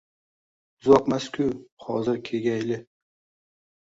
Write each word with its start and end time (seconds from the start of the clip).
Uzoqmas-ku, 0.77 1.45
hozir 1.85 2.17
Kegayli!.. 2.31 2.79